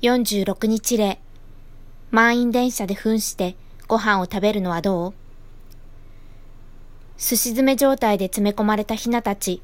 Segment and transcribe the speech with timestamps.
[0.00, 1.18] 46日例。
[2.12, 3.56] 満員電車で扮して
[3.88, 5.14] ご飯を食べるのはどう？
[7.16, 9.60] すし詰め状態で詰め込まれたヒナたち。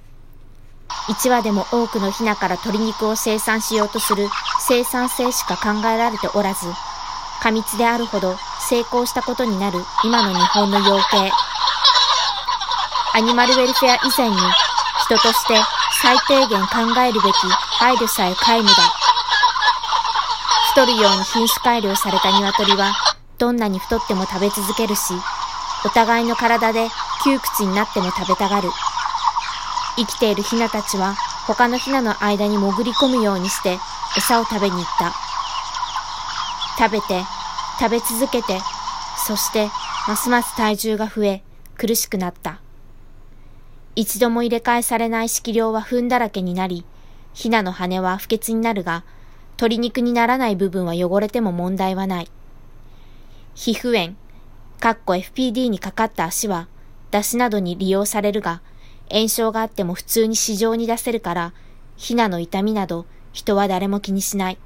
[1.06, 4.26] 1羽でも多くのヒナから鶏肉を生産しようとする
[4.58, 6.66] 生産性しか考えられておらず、
[7.40, 8.36] 過密であるほど
[8.68, 11.30] 成功したことになる今の日本の養鶏。
[13.14, 14.36] アニマルウェルフェア以前に
[15.04, 15.54] 人として
[16.02, 17.34] 最低限考えるべき
[17.78, 18.74] 配慮さえ皆無だ。
[20.74, 22.94] 太るように品種改良された鶏は
[23.38, 25.14] どんなに太っても食べ続けるし、
[25.84, 26.88] お互いの体で
[27.22, 28.70] 窮屈になっても食べたがる。
[29.96, 31.14] 生きているヒナたちは
[31.46, 33.78] 他のヒナの間に潜り込むようにして
[34.16, 35.12] 餌を食べに行った。
[36.76, 37.22] 食べて、
[37.78, 38.58] 食べ続けて、
[39.16, 39.70] そして
[40.08, 41.44] ますます体重が増え
[41.78, 42.58] 苦しくなった。
[43.94, 46.84] 一度も入れ替えされない色量は糞だらけになり、
[47.32, 49.04] ヒナの羽は不潔になるが、
[49.64, 52.30] 鶏肉にならない部分は汚れても問題はない。
[53.54, 54.14] 皮膚炎、
[54.78, 56.68] かっこ FPD にかかった足は、
[57.10, 58.60] 出汁などに利用されるが、
[59.10, 61.54] 炎症があっても普通に市場に出せるから、
[61.96, 64.58] ヒナの痛みなど人は誰も気にしない。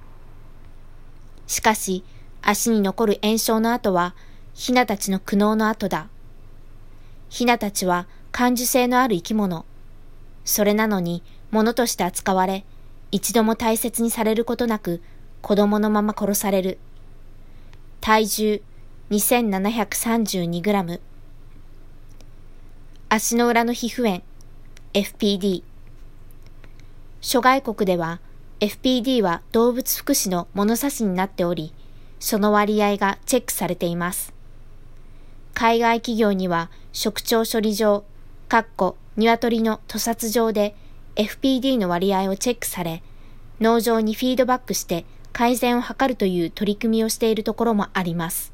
[1.46, 2.02] しかし、
[2.42, 4.16] 足に残る炎症の跡は、
[4.54, 6.08] ヒナたちの苦悩の跡だ。
[7.28, 9.64] ヒナたちは感受性のある生き物。
[10.44, 12.64] それなのに、物として扱われ、
[13.10, 15.02] 一度も大切にされることなく、
[15.40, 16.78] 子供のまま殺される。
[18.00, 18.62] 体重
[19.10, 21.00] 2732グラム。
[23.08, 24.22] 足の裏の皮膚炎、
[24.92, 25.62] FPD。
[27.22, 28.20] 諸外国では、
[28.60, 31.72] FPD は動物福祉の物差しになっており、
[32.20, 34.34] その割合がチェックされています。
[35.54, 38.04] 海外企業には、食調処理場、
[38.48, 40.76] かっこ鶏の屠殺場で
[41.18, 43.02] FPD の割合をチェックされ、
[43.60, 48.52] 農場にフィードバックして改善を図るという取り組みをしているところもあります。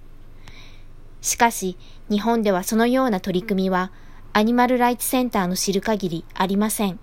[1.21, 1.77] しかし、
[2.09, 3.93] 日本ではそのような取り組みは、
[4.33, 6.99] アニマルライツセンターの知る限りありません。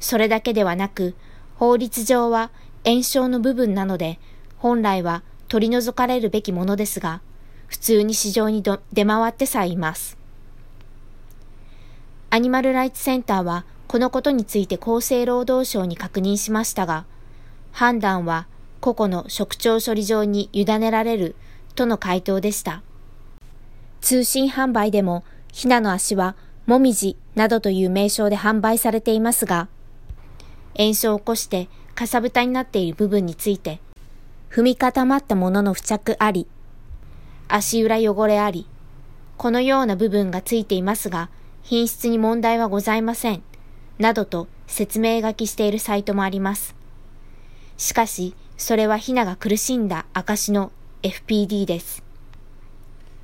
[0.00, 1.14] それだけではなく、
[1.56, 2.50] 法律上は
[2.86, 4.18] 炎症の部分なので、
[4.56, 7.20] 本来は取り除かれるべきものですが、
[7.66, 10.16] 普通に市場に出回ってさえいます。
[12.30, 17.06] アニマルライツセンターはこのことについて厚生労働省に確認しましたが、
[17.72, 18.46] 判断は
[18.80, 21.34] 個々の食調処理場に委ねられる
[21.74, 22.82] との回答でした。
[24.02, 29.68] 通信販売でも、ひなの足はもみじなどという名称で販売されていますが、
[30.76, 33.80] 炎症を起こしてかさぶたになっている部分について、
[34.50, 36.46] 踏み固まったものの付着あり、
[37.48, 38.66] 足裏汚れあり、
[39.38, 41.30] このような部分がついていますが、
[41.62, 43.47] 品質に問題はございません。
[43.98, 46.74] などと説明書きしているサイトもあります。
[47.76, 50.72] しかし、それはヒナが苦しんだ証の
[51.02, 52.07] FPD です。